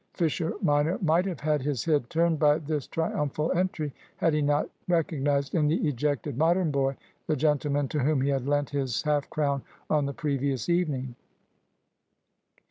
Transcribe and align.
Fisher 0.15 0.53
minor 0.63 0.97
might 0.99 1.27
have 1.27 1.41
had 1.41 1.61
his 1.61 1.85
head 1.85 2.09
turned 2.09 2.39
by 2.39 2.57
this 2.57 2.87
triumphal 2.87 3.51
entry, 3.51 3.93
had 4.17 4.33
he 4.33 4.41
not 4.41 4.67
recognised 4.87 5.53
in 5.53 5.67
the 5.67 5.75
ejected 5.87 6.39
Modern 6.39 6.71
boy 6.71 6.95
the 7.27 7.35
gentleman 7.35 7.87
to 7.89 7.99
whom 7.99 8.19
he 8.21 8.29
had 8.29 8.47
lent 8.47 8.71
his 8.71 9.03
half 9.03 9.29
crown 9.29 9.61
on 9.91 10.07
the 10.07 10.13
previous 10.15 10.67
evening. 10.69 11.15